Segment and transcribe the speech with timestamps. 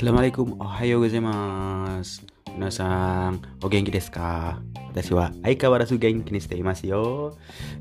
[0.00, 2.24] Assalamualaikum, ohayo gozaimasu.
[2.56, 4.56] Minasan, o genki desu ka?
[4.88, 7.04] Watashi wa aikawarazu genki ni shite imasu yo.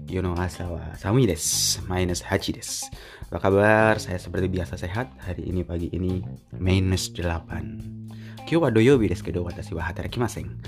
[0.04, 1.80] Yo no asa wa samui desu.
[1.88, 2.92] Minus 8 desu.
[3.32, 4.04] Apa kabar?
[4.04, 5.16] Saya seperti biasa sehat.
[5.24, 6.20] Hari ini pagi ini
[6.60, 8.44] minus 8.
[8.44, 10.60] Kyo wa doyobi desu kedo watashi wa hatarakimasen.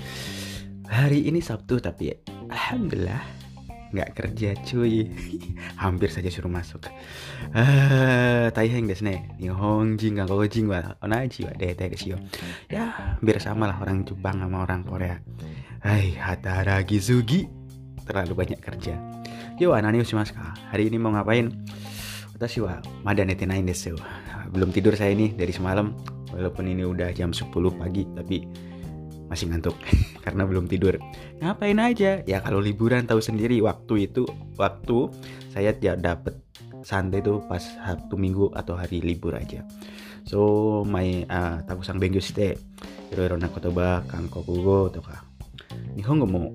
[0.88, 2.16] Hari ini Sabtu tapi
[2.48, 3.41] alhamdulillah
[3.92, 5.12] nggak kerja cuy.
[5.82, 6.88] Hampir saja suruh masuk.
[7.52, 9.36] Ah taiheng desu ne.
[9.36, 10.96] Nihonjin ga gojin wa.
[11.04, 12.16] Onaji wa desu
[12.72, 15.16] ya hampir sama lah orang Jepang sama orang Korea.
[15.84, 17.46] Hai hataragi zugi
[18.08, 18.96] terlalu banyak kerja.
[19.60, 21.52] Yo anani ushimasu ka hari ini mau ngapain?
[22.34, 23.94] Watashi wa mada nete nain desu.
[24.50, 25.94] Belum tidur saya ini dari semalam.
[26.32, 28.48] Walaupun ini udah jam 10 pagi tapi
[29.32, 29.72] masih ngantuk
[30.24, 31.00] karena belum tidur.
[31.40, 32.20] Ngapain aja?
[32.28, 34.28] Ya kalau liburan tahu sendiri waktu itu
[34.60, 35.08] waktu
[35.48, 36.36] saya ya dapat
[36.84, 39.64] santai itu pas Sabtu Minggu atau hari libur aja.
[40.28, 42.60] So my uh, takusang bengyo shite
[43.10, 45.24] iro-iro na kotoba kankokugo toka
[45.96, 46.52] nihongo mo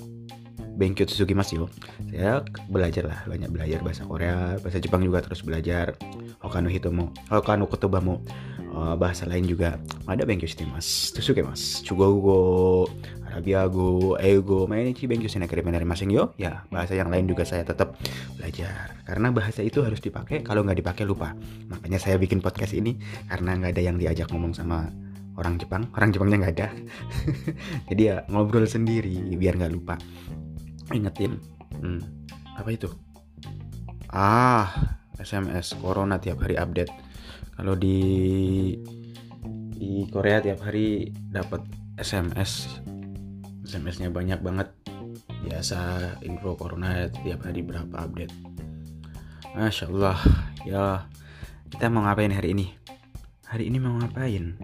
[0.77, 1.65] bengkyo tsusugimasu yo.
[2.13, 5.97] Saya belajar lah banyak belajar bahasa Korea, bahasa Jepang juga terus belajar.
[6.37, 8.21] Hokano hitomo, hokano kotoba mo
[8.77, 9.81] uh, bahasa lain juga.
[10.05, 11.09] Ada bengkyo shite mas.
[11.09, 11.81] Tusuke mas?
[11.81, 12.85] Chugogo
[13.25, 16.37] arabiago eigo mainichi bengkyo shinakare masing yo.
[16.37, 17.97] Ya bahasa yang lain juga saya tetap
[18.37, 18.93] belajar.
[19.03, 21.33] Karena bahasa itu harus dipakai kalau nggak dipakai lupa.
[21.73, 24.85] Makanya saya bikin podcast ini karena nggak ada yang diajak ngomong sama
[25.37, 25.89] orang Jepang.
[25.97, 26.69] Orang Jepangnya nggak ada.
[27.89, 29.97] Jadi ya ngobrol sendiri biar nggak lupa.
[30.93, 31.41] Ingetin
[31.81, 31.99] hmm,
[32.55, 32.87] apa itu?
[34.07, 37.06] Ah SMS Corona tiap hari update
[37.57, 37.97] kalau di
[39.73, 41.65] di Korea tiap hari dapat
[41.97, 42.81] SMS
[43.67, 44.71] SMS-nya banyak banget.
[45.43, 45.77] Biasa
[46.23, 48.31] info corona tiap hari berapa update.
[49.57, 50.17] Masya Allah
[50.63, 50.83] ya
[51.67, 52.71] kita mau ngapain hari ini?
[53.49, 54.55] Hari ini mau ngapain?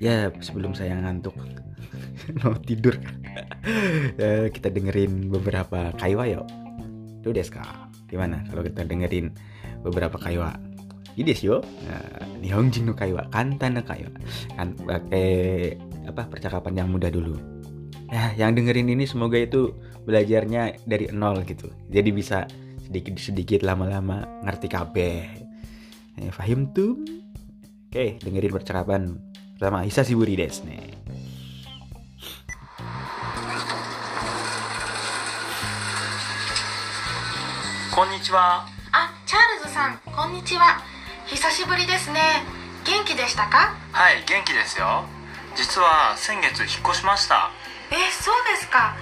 [0.00, 1.36] Ya sebelum saya ngantuk.
[2.42, 2.96] Mau tidur.
[4.16, 6.46] Ya, kita dengerin beberapa kaiwa yuk.
[7.20, 7.66] Tuh deska.
[8.06, 9.34] Gimana kalau kita dengerin
[9.82, 10.54] beberapa kaiwa
[11.19, 11.59] ini yo
[12.39, 14.11] Nihongjin no kaiwa kantan no kaiwa
[14.55, 15.75] kan pakai
[16.07, 17.35] apa percakapan yang mudah dulu
[18.11, 22.49] ya yang dengerin ini semoga itu belajarnya dari nol gitu jadi bisa
[22.83, 25.19] sedikit sedikit lama-lama ngerti kabeh
[26.19, 26.99] eh, fahim tuh
[27.91, 29.01] oke dengerin percakapan
[29.55, 30.99] pertama Hisashiburi desu nih
[37.91, 40.81] こんにちはあ、チャールズさん、こんにちは。
[41.26, 42.20] 久しぶりですね。
[42.84, 43.74] 元気でしたか？
[43.92, 45.04] はい元気ですよ
[45.56, 47.50] 実は先月引っ越しました
[47.90, 48.94] え、そうですか。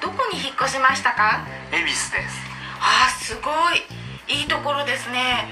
[0.00, 1.46] どこに引っ越しましたか？
[1.72, 2.36] 恵比寿です
[2.80, 4.40] あー、すごい。
[4.40, 5.48] いいところですね。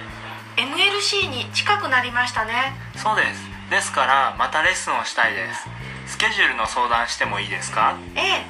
[0.56, 2.74] MLC に近くなりましたね。
[2.96, 5.68] そうですですからまたレッスンをしたいです
[6.06, 7.96] スケジュールの相談してもいいですか？
[8.16, 8.46] ええ、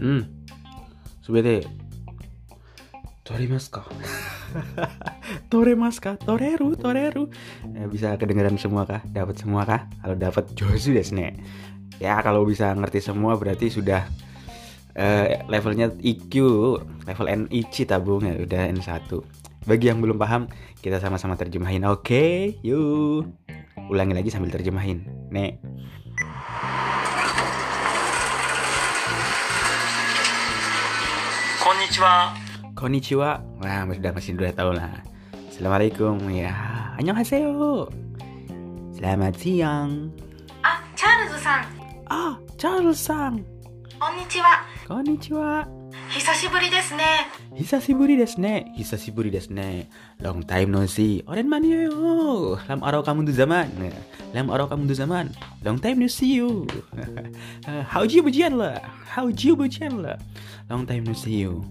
[0.00, 0.30] うん
[1.24, 1.66] それで
[3.23, 3.85] 取れますか
[5.49, 7.29] 取れますか取れる取れる
[7.75, 11.35] Eh, bisa kedengeran semua kah dapat semua kah kalau dapat josu desu ne
[11.99, 14.07] ya kalau bisa ngerti semua berarti sudah
[14.95, 16.33] eh, levelnya IQ
[17.05, 19.11] level NIC tabung ya udah N1
[19.67, 20.47] bagi yang belum paham
[20.79, 23.27] kita sama-sama terjemahin oke yuk
[23.91, 25.59] ulangi lagi sambil terjemahin nek
[31.67, 32.31] こんにちは
[32.81, 35.01] Konnichiwa Wah sudah masih udah tahu lah
[35.49, 36.53] Assalamualaikum Ya
[36.97, 37.89] Annyeonghaseyo
[38.93, 40.11] Selamat siang
[40.63, 41.65] あ、チャールズさん、
[42.09, 43.45] Ah Charles sang
[43.99, 44.65] こんにちは。
[44.87, 45.65] Konnichiwa
[46.09, 47.03] 久しぶりですね。
[47.57, 49.89] Hisashiburi desu ne Hisashiburi desu ne
[50.21, 53.65] Long time no see Oren mani yo Lam arau kamu tu zaman
[54.29, 55.33] Lam arau kamu tu zaman
[55.65, 56.69] Long time no see you
[57.89, 58.77] How jiu bujian lah
[59.09, 60.21] How jiu bujian lah
[60.69, 61.65] Long time no see you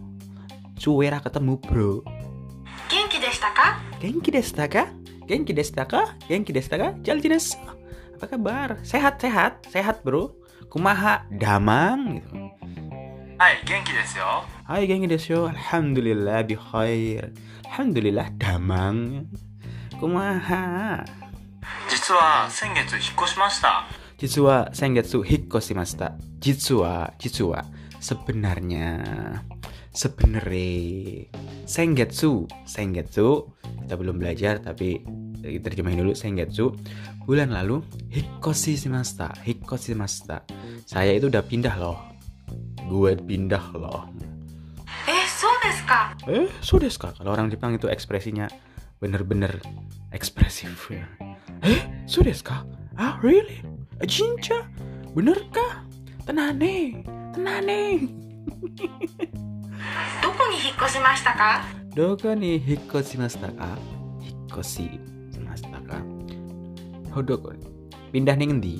[0.81, 2.03] Cuwera ketemu bro
[2.89, 4.87] 元気でしたか Genki desta ka?
[5.27, 6.15] Genki desta ka?
[6.29, 6.93] Genki desta ka?
[7.03, 7.57] Jalji desu.
[8.17, 8.79] Apa kabar?
[8.85, 10.37] Sehat, sehat, sehat bro.
[10.71, 12.37] Kumaha, damang gitu.
[13.39, 15.49] はい元気ですよ Hai genki desu yo.
[15.49, 17.33] Alhamdulillah bi khair.
[17.69, 19.27] Alhamdulillah damang.
[20.01, 21.05] Kumaha.
[21.89, 23.85] 実は先月引っ越しました
[24.19, 26.17] Jitsu wa sengetsu hikkoshimashita.
[26.41, 27.65] Jitsu wa, jitsu wa.
[28.01, 29.05] Sebenarnya,
[29.92, 31.28] sebenarnya
[31.68, 32.48] Sengetsu.
[32.68, 33.48] Sengetsu.
[33.62, 35.04] Kita belum belajar tapi
[35.44, 36.14] terjemahin dulu.
[36.16, 36.76] Sengetsu.
[37.28, 40.42] Bulan lalu Hikoshi Shimasta Hikoshi Shimasta
[40.90, 42.00] saya itu udah pindah loh.
[42.90, 44.10] Gue pindah loh.
[45.08, 48.50] Eh so sudeska eh sudeska kalau orang Jepang itu ekspresinya
[48.98, 49.62] bener-bener
[50.12, 51.06] ekspresif ya.
[51.62, 52.66] Eh sudeska
[52.98, 53.62] ah really?
[54.02, 54.66] Eh, Jinja?
[55.14, 55.86] Benerkah?
[56.26, 57.06] Tenane.
[57.38, 58.10] Tenane.
[60.23, 61.65] どこに引っ越しましたか
[61.97, 63.73] Doko ni hikoshimashita ka?
[64.21, 65.97] Hikoshimashita ka?
[67.17, 67.57] Oh, doko.
[68.13, 68.77] Pindah nih ngendi?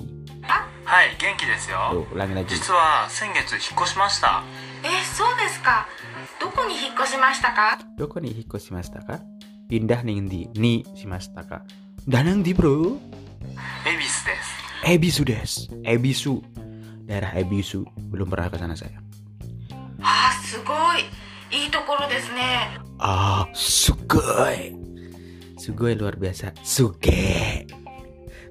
[0.87, 2.47] はい元気ですよ Tuh, ulangi lagi.
[2.47, 4.43] 実は先月引っ越しました
[4.85, 5.85] えそうですか
[6.39, 9.19] どこに引っ越しましたか Doko ni hikoshimashita ka?
[9.67, 10.47] Pindah nih ngendi?
[10.55, 11.65] Ni shimashita ka?
[12.07, 12.95] Dan ngendi, bro?
[13.83, 15.51] 恵比寿です Ebisu des.
[15.83, 16.39] Ebisu.
[17.09, 17.81] Daerah Ebisu.
[18.13, 19.01] Belum pernah ke sana saya.
[20.71, 24.73] あーすごいいいところですね Ah, sugoi.
[25.59, 26.49] Sugoi luar biasa.
[26.65, 27.61] Suge.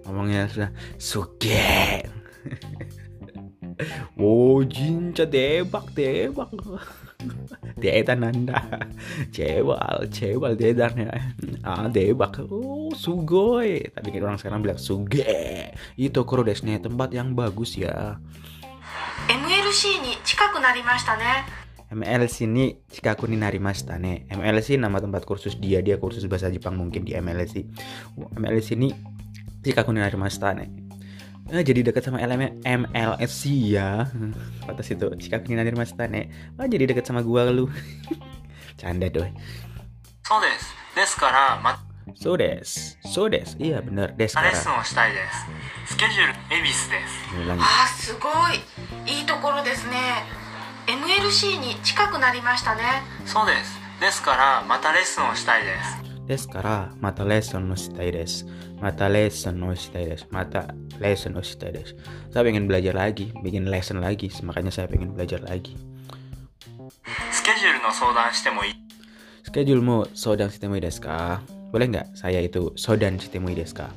[0.07, 0.71] Ngomongnya sudah
[1.03, 2.07] suge.
[4.15, 6.55] wow, jinca debak debak.
[7.75, 8.63] Dedan anda.
[9.35, 11.11] Cewal, cewal dedannya.
[11.67, 12.39] Ah, debak.
[12.47, 13.83] Oh, sugoi.
[13.91, 15.27] Tapi kan orang sekarang bilang suge.
[15.99, 18.23] Itu kuro desu ne, tempat yang bagus ya.
[19.27, 21.43] MLC に近くなりましたね
[21.92, 22.72] MLC ni
[23.04, 27.12] aku nih Narimasta nih, MLC nama tempat kursus dia, dia kursus bahasa Jepang mungkin di
[27.20, 27.68] MLC.
[28.40, 28.96] MLC ni
[29.76, 30.72] aku ni narimashita ne.
[31.52, 34.08] Eh, jadi dekat sama LM MLSC ya.
[34.72, 36.32] atas itu jika Chikaku ni narimashita ne.
[36.56, 37.68] Ah, jadi dekat sama gua lu.
[38.80, 39.28] Canda doy.
[40.24, 40.64] So des
[40.96, 41.60] des kara
[42.16, 44.32] So des, so des, iya bener des.
[44.32, 44.80] Lesson
[45.92, 47.12] Schedule Ibis des
[47.60, 48.64] Ah, sugoi.
[49.12, 50.41] Ii tokoro desu ne.
[50.92, 52.82] MLC に近くなりましたね
[53.26, 58.46] そうですですからまたレッスンをしたいですですから、またレッスンをしたいです。
[58.80, 60.26] またレッスンをしたいです。
[60.30, 60.68] また
[61.00, 61.96] レッスンをしたいです。
[62.32, 64.32] Saya pengen belajar lagi, bikin lesson lagi.
[64.40, 65.76] Makanya saya ingin belajar lagi.
[67.32, 68.74] スケジュールの相談してもいい
[69.44, 71.42] スケジュールも相談してもいいですか
[71.72, 73.90] Boleh nggak saya itu sodan してもいいですか、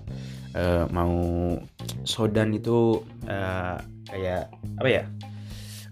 [0.54, 1.58] uh, mau
[2.06, 4.46] sodan itu uh, kayak
[4.78, 5.02] apa ya?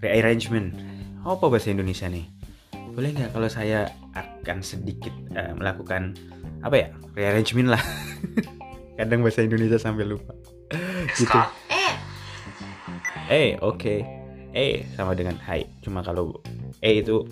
[0.00, 0.91] Rearrangement
[1.22, 2.26] apa bahasa Indonesia nih?
[2.92, 6.18] Boleh nggak kalau saya akan sedikit uh, melakukan
[6.60, 7.82] apa ya rearrangement lah?
[8.98, 10.34] Kadang bahasa Indonesia sampai lupa.
[11.18, 11.38] Gitu.
[11.70, 11.94] Eh.
[13.28, 13.78] Hey, oke.
[13.80, 13.98] Okay.
[14.52, 15.64] eh hey, sama dengan hai.
[15.80, 16.36] Cuma kalau
[16.84, 17.24] e eh hey itu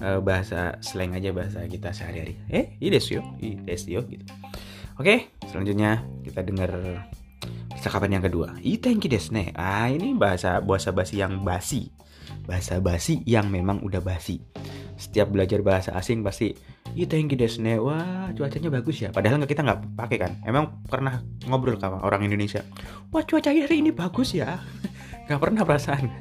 [0.00, 2.40] uh, bahasa slang aja bahasa kita sehari-hari.
[2.48, 4.24] Eh idesio idesio gitu.
[4.96, 5.18] Oke okay,
[5.50, 6.70] selanjutnya kita dengar
[7.68, 8.56] percakapan yang kedua.
[8.64, 9.52] I thank you desne.
[9.52, 11.92] Ah ini bahasa bahasa basi yang basi.
[12.44, 14.40] Bahasa basi yang memang udah basi.
[14.94, 16.54] Setiap belajar bahasa asing pasti
[16.94, 17.80] Itenki desu ne.
[17.82, 19.10] Wah, cuacanya bagus ya.
[19.10, 20.32] Padahal kita nggak pakai kan.
[20.46, 21.18] Emang pernah
[21.50, 22.62] ngobrol sama orang Indonesia.
[23.10, 24.62] Wah, cuaca hari ini bagus ya.
[25.24, 26.12] Gak pernah perasaan.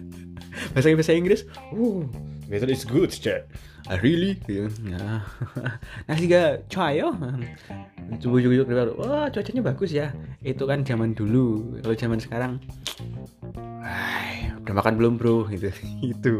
[0.76, 2.04] bahasa bahasa Inggris, uh,
[2.52, 3.48] weather is good, chat.
[3.90, 4.38] Ah, really?
[4.46, 4.70] Gitu.
[4.92, 5.26] Nah,
[6.06, 7.16] nah juga cuayo.
[8.22, 10.14] Cubu-cubu baru, wah cuacanya bagus ya.
[10.44, 11.80] Itu kan zaman dulu.
[11.82, 12.52] Kalau zaman sekarang,
[14.72, 15.44] udah makan belum bro?
[15.52, 15.68] Gitu,
[16.00, 16.34] itu.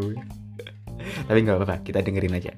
[1.29, 2.57] Tapi nggak apa-apa, kita dengerin aja.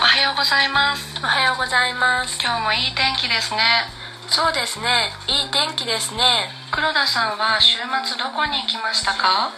[0.08, 3.86] はようございますおはようございます今日もいい天気ですね。
[4.28, 5.10] そうですね。
[5.28, 6.48] いい天気ですね。
[6.72, 9.52] 黒田さんは週末どこに行きましたか？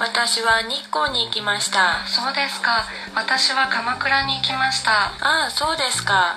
[0.00, 2.02] 私は日光に行きました。
[2.06, 2.84] そうですか。
[3.14, 5.14] 私は鎌倉に行きました。
[5.20, 6.36] ああそうですか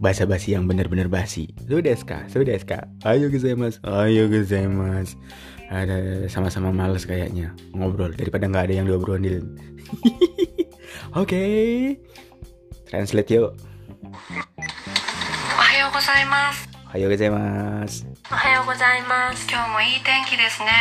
[0.00, 1.52] bahasa basi yang benar-benar basi.
[1.68, 2.88] Sudah ska, sudah ska.
[3.04, 4.24] Ayo mas, ayo
[4.72, 5.14] mas.
[5.70, 9.44] Ada sama-sama males kayaknya ngobrol daripada nggak ada yang diobrolin.
[11.14, 11.70] Oke, okay.
[12.88, 13.54] translate yuk.
[15.60, 16.66] Ayo gozaimasu.
[16.90, 18.02] mas gozaimasu.
[18.34, 18.66] Ohayo
[19.06, 20.80] mas Kyou mo ii tenki desu ne.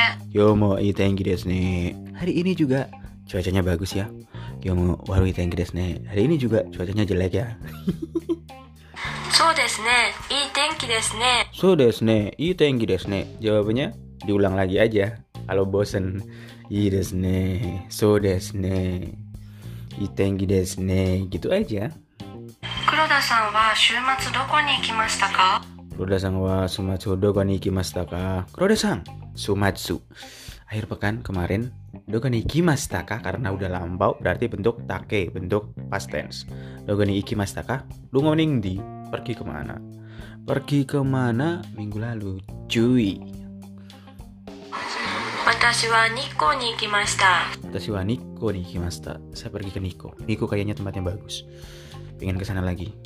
[0.55, 1.93] Mo tenki desu ne.
[2.17, 2.89] Hari ini juga
[3.29, 4.09] cuacanya bagus ya.
[4.63, 6.01] Kyou mo warui tenki desu ne.
[6.09, 7.53] Hari ini juga cuacanya jelek ya.
[9.38, 13.26] そうですねいい天気ですね So desu ne, ii tenki desu ne.
[13.40, 13.94] Jawabannya
[14.26, 15.22] diulang lagi aja.
[15.46, 16.22] Kalau bosen,
[16.70, 17.86] ii desu ne.
[17.88, 19.14] So desu ne.
[20.00, 21.26] Ii tenki desu ne.
[21.30, 21.90] Gitu aja.
[22.86, 25.64] 黒田さんは週末どこに行きましたか
[25.94, 28.50] Kuroda-san wa sumatsu doko ni ikimashita ka?
[28.50, 29.06] Kuroda-san,
[29.38, 30.02] sumatsu.
[30.66, 31.70] Akhir pekan kemarin,
[32.10, 33.22] doko ni ikimashita ka?
[33.22, 36.50] Karena udah lampau, berarti bentuk take, bentuk past tense.
[36.82, 37.86] Doko ni ikimashita ka?
[38.10, 39.78] Lu ngomong di, pergi kemana?
[40.44, 43.20] Pergi kemana minggu lalu, cuy.
[45.44, 47.44] 私は日光に行きました。
[47.68, 49.20] Watashi wa Nikko ni ikimashita.
[49.36, 50.16] Saya pergi ke Nikko.
[50.24, 51.44] Nikko kayaknya tempatnya bagus.
[52.16, 52.96] Pengen ke sana lagi.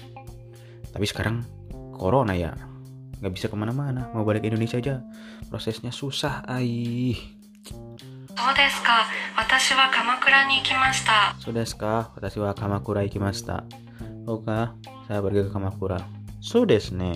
[0.95, 1.43] Tapi sekarang
[1.99, 2.55] corona ya.
[3.19, 4.15] Nggak bisa kemana-mana.
[4.15, 5.03] Mau balik ke Indonesia aja.
[5.51, 7.19] Prosesnya susah, aih.
[8.39, 12.15] そうですか私は鎌倉に行きました So desu ka?
[12.15, 13.65] Watashi wa Kamakura ikimashita.
[13.67, 13.82] Oh
[14.24, 14.76] Kah?
[15.08, 16.00] Saya pergi ke Kamakura.
[16.40, 17.16] So desu ne.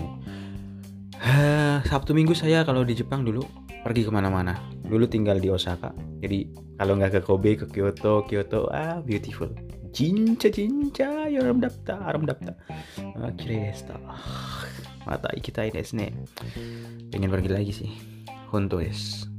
[1.88, 3.44] Sabtu Minggu saya kalau di Jepang dulu
[3.84, 4.56] pergi ke mana-mana.
[4.84, 5.96] Dulu tinggal di Osaka.
[6.24, 9.50] Jadi kalau nggak ke Kobe, ke Kyoto, Kyoto, ah beautiful.
[9.92, 12.54] Jincha jincha, yoram dapta, aram dapta.
[13.18, 13.98] Ah, kirei desu ta.
[15.08, 16.12] Mata ikitai desu ne.
[17.10, 17.92] Pengen pergi lagi sih.
[18.52, 19.32] Honto desu.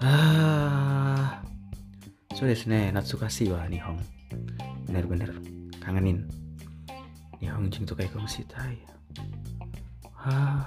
[0.00, 1.42] Ah,
[2.32, 3.98] so desu ne, natsukasi wa Nihon.
[4.88, 5.34] Bener-bener
[5.82, 6.24] kangenin.
[7.44, 8.80] Nihon jin to kaikong shitai.
[10.16, 10.64] Ah.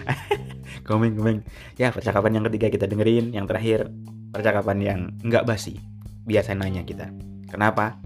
[0.88, 1.44] Komeng komeng.
[1.76, 3.92] Ya percakapan yang ketiga kita dengerin, yang terakhir
[4.32, 5.76] percakapan yang nggak basi.
[6.24, 7.12] Biasa nanya kita.
[7.52, 8.00] Kenapa?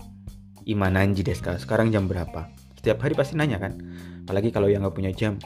[0.67, 1.63] Imananji desu ka?
[1.63, 2.51] Sekarang jam berapa?
[2.75, 3.79] Setiap hari pasti nanya kan.
[4.27, 5.39] Apalagi kalau yang nggak punya jam.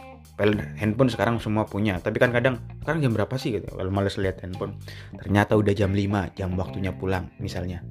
[0.80, 3.68] Handphone sekarang semua punya, tapi kan kadang sekarang jam berapa sih gitu.
[3.68, 4.80] Kalau males lihat handphone,
[5.14, 7.84] ternyata udah jam 5, jam waktunya pulang misalnya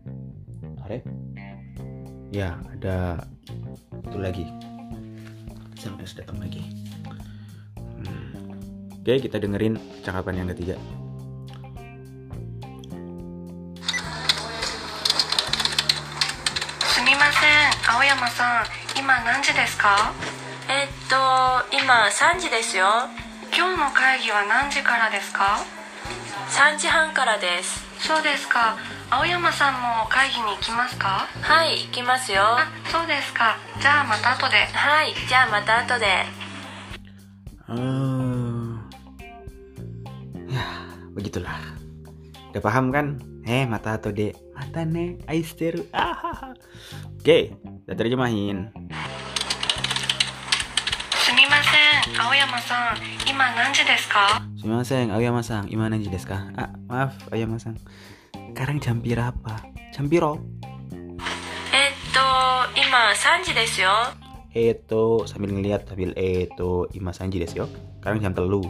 [2.32, 3.24] Ya, ada
[4.04, 4.44] itu lagi.
[5.78, 6.60] SMS datang lagi.
[7.78, 8.52] Hmm.
[9.00, 10.76] Oke, kita dengerin cakapan yang ketiga.
[16.98, 20.12] すみません青山さん今何時ですか
[20.68, 21.16] えっと
[21.74, 22.84] 今3時ですよ
[23.56, 25.64] 今日の会議は何時からですか
[26.50, 28.76] 3時半からですそうですか
[29.12, 36.06] 青山さんも会議に行きますかはい行きますよあそうですかじゃあまた後ではいじゃあまた後で
[37.68, 38.80] Oh.
[40.48, 40.64] Ya,
[41.12, 41.60] begitulah.
[42.48, 43.20] Udah paham kan?
[43.44, 44.32] Eh, mata atau dek?
[44.56, 45.84] Mata ne, aisteru.
[45.92, 46.56] Ah.
[47.20, 47.52] Oke,
[47.84, 48.72] udah terjemahin.
[51.28, 51.76] すみませ
[52.16, 52.96] ん青山さん
[53.28, 56.48] 今何時ですか Sumimasen, Aoyama-san, gimana ji desu ka?
[56.56, 57.76] Ah, maaf, Aoyama-san.
[58.53, 59.65] sekarang jam berapa?
[59.89, 60.37] Jam biro?
[61.73, 62.29] Eto,
[62.77, 63.97] ima sanji desu yo.
[64.53, 67.67] Eto, sambil ngeliat sambil eto, ima sanji desu yo.
[67.97, 68.61] Sekarang jam telu.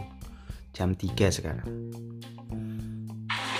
[0.72, 1.68] Jam tiga sekarang.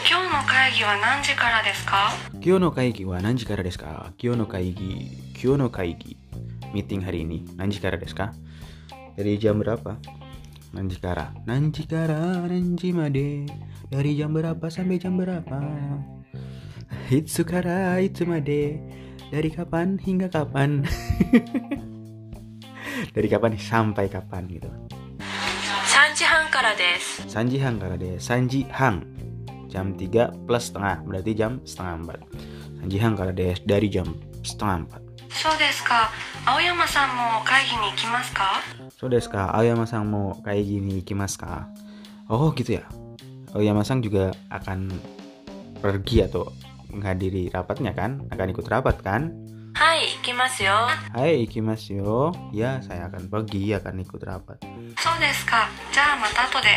[0.01, 2.17] Kyo no kaigi wa nanji kara desu ka?
[2.41, 4.09] Kyo no kaigi wa nanji kara desu ka?
[4.17, 6.17] Kyo no kaigi, kyo no kaigi.
[6.73, 8.33] Meeting hari ini, nanji kara desu ka?
[9.13, 10.01] Dari jam berapa?
[10.73, 11.37] Nanji kara.
[11.45, 13.45] Nanji kara, nanji made.
[13.93, 15.61] Dari jam berapa sampai jam berapa
[17.10, 18.80] Itsu kara, itsu made.
[19.30, 20.86] Dari kapan hingga kapan?
[23.16, 24.70] Dari kapan sampai kapan gitu.
[25.90, 28.20] 3時半からです Sanji hang kara de.
[28.20, 29.06] Sanji hang.
[29.70, 31.06] Jam 3 plus setengah.
[31.06, 32.82] Berarti jam setengah 4.
[32.82, 33.56] Sanji hang kara de.
[33.64, 34.08] Dari jam
[34.44, 35.10] setengah 4.
[35.30, 36.10] そうですか
[36.46, 38.64] 青山さんも会議に行きますか
[39.00, 41.72] So desu ka, Aoyama-san mau kayak gini ikimasu ka?
[42.28, 42.84] Oh gitu ya.
[43.56, 44.92] Aoyama-san juga akan
[45.80, 46.52] pergi atau
[46.95, 48.31] menghadiri rapatnya kan?
[48.31, 49.35] Akan ikut rapat kan?
[49.75, 50.87] Hai, ikimasyo.
[51.19, 52.31] Hai, ikimasyo.
[52.55, 54.63] Ya, saya akan pergi, akan ikut rapat.
[55.03, 55.67] So desu ka?
[55.91, 56.77] Ja, mata to de.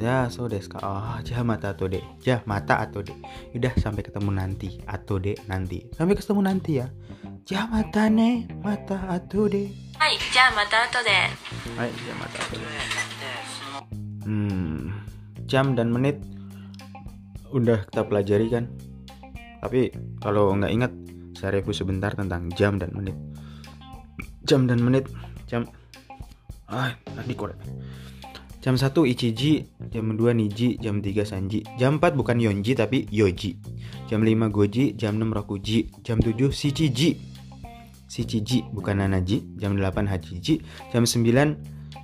[0.00, 0.80] Ya, so desu ka?
[0.80, 2.00] Oh, ja, mata to de.
[2.24, 3.12] Ja, mata atau de.
[3.52, 4.80] Udah, sampai ketemu nanti.
[4.88, 5.84] Atau de, nanti.
[5.92, 6.88] Sampai ketemu nanti ya.
[7.44, 8.48] Ja, mata ne.
[8.64, 9.68] Mata atau de.
[10.00, 11.20] Hai, ja, mata atau de.
[11.76, 12.68] Hai, ja, mata atau de.
[14.24, 14.92] Hmm,
[15.44, 16.16] jam dan menit
[17.52, 18.68] udah kita pelajari kan?
[19.58, 19.90] Tapi
[20.22, 20.92] kalau nggak ingat,
[21.34, 23.14] saya review sebentar tentang jam dan menit.
[24.46, 25.10] Jam dan menit,
[25.50, 25.66] jam.
[26.68, 27.58] Ah, tadi korek.
[28.58, 31.62] Jam 1 Ichiji, jam 2 Niji, jam 3 Sanji.
[31.78, 33.54] Jam 4 bukan Yonji tapi Yoji.
[34.10, 37.16] Jam 5 Goji, jam 6 Rokuji, jam 7 Shichiji.
[38.08, 41.54] Shichiji bukan Nanaji, jam 8 Hachiji, jam 9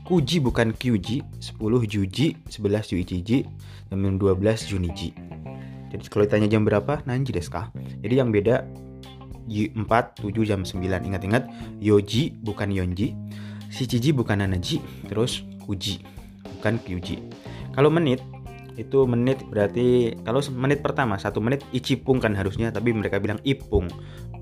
[0.05, 3.49] Kuji bukan Kyuji, 10 Juji, 11 Yuichiji,
[3.91, 5.17] jam 12 Juniji.
[5.95, 7.71] Jadi kalau ditanya jam berapa, Nanji ka?
[8.03, 8.67] Jadi yang beda
[9.47, 10.83] Y 4, 7, jam 9.
[10.83, 11.47] Ingat-ingat,
[11.79, 13.15] Yoji bukan Yonji,
[13.71, 16.03] Shichiji bukan Nanaji, terus Kuji
[16.59, 17.23] bukan Kyuji.
[17.77, 18.19] Kalau menit
[18.75, 23.87] itu menit berarti kalau menit pertama satu menit icipung kan harusnya tapi mereka bilang ipung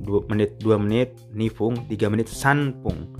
[0.01, 3.13] dua menit dua menit nifung tiga menit sanpung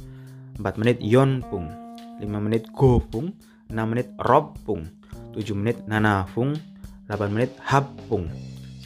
[0.57, 1.69] empat menit yonpung
[2.17, 3.37] lima menit gopung
[3.69, 4.89] enam menit robpung
[5.37, 6.57] tujuh menit nanafung
[7.13, 8.25] delapan menit hapung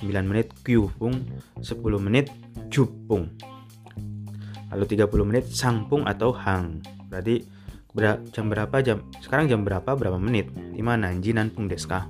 [0.02, 1.14] sembilan menit kyupung
[1.62, 2.26] sepuluh menit
[2.66, 3.30] jupung
[4.74, 7.46] lalu 30 menit sangpung atau hang berarti
[7.94, 12.04] ber- jam berapa jam sekarang jam berapa berapa menit Ima nanji nanpung desu ka?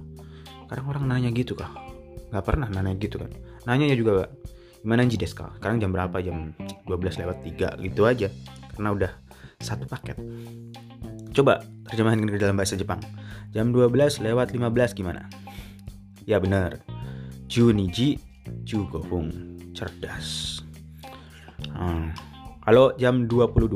[0.67, 1.71] Sekarang orang nanya gitu kah?
[2.35, 3.31] Nggak pernah nanya gitu kan?
[3.63, 4.27] Nanya juga
[4.83, 5.55] gimana nanji desu ka?
[5.63, 6.19] Sekarang jam berapa?
[6.19, 6.51] Jam
[6.91, 8.27] 12 lewat 3 gitu aja.
[8.75, 9.13] Karena udah
[9.63, 10.19] satu paket.
[11.31, 12.99] Coba terjemahin ke dalam bahasa Jepang.
[13.55, 15.31] Jam 12 lewat 15 gimana?
[16.27, 16.83] Ya benar.
[17.47, 18.19] Juniji
[18.67, 19.31] Jugofung
[19.71, 20.61] cerdas.
[21.77, 22.13] Hmm.
[22.67, 23.71] kalau jam 22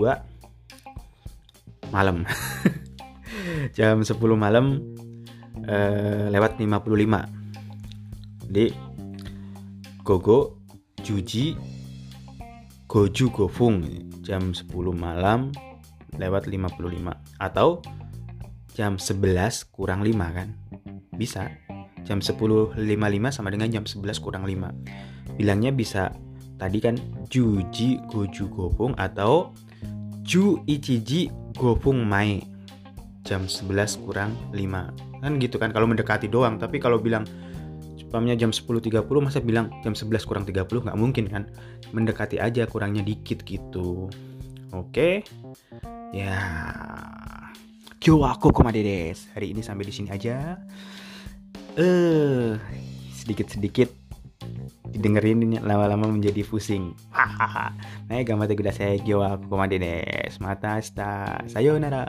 [1.94, 2.26] malam.
[3.76, 4.80] Jam 10 malam
[5.64, 8.68] eh, lewat 55 di
[10.02, 10.60] Gogo
[11.00, 11.56] Juji
[12.90, 13.86] Goju Gofung
[14.18, 14.66] jam 10
[14.98, 15.54] malam
[16.18, 17.78] lewat 55 atau
[18.74, 20.48] jam 11 kurang 5 kan?
[21.14, 21.54] Bisa
[22.06, 22.76] jam 10.55
[23.32, 26.12] sama dengan jam 11 kurang 5 bilangnya bisa
[26.60, 27.00] tadi kan
[27.32, 29.56] Juji Goju Gofung atau
[30.20, 32.44] Ju Ichiji Gofung Mai
[33.24, 36.56] jam 11 kurang 5 kan gitu kan kalau mendekati doang.
[36.56, 37.28] Tapi kalau bilang
[38.00, 41.46] spamnya jam 10.30 masa bilang jam 11 kurang 30 nggak mungkin kan?
[41.92, 44.08] Mendekati aja kurangnya dikit gitu.
[44.72, 45.22] Oke?
[46.10, 46.36] Ya.
[48.00, 50.56] Kyo aku komade des hari ini sampai di sini aja
[51.78, 52.58] eh
[53.14, 53.90] sedikit-sedikit
[54.90, 56.92] didengerin ini lama-lama menjadi pusing.
[57.14, 57.72] Hahaha.
[58.10, 62.04] Nah gambar saya kyo aku komade des mata sta sayonara